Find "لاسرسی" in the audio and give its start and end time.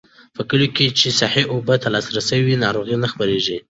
1.95-2.39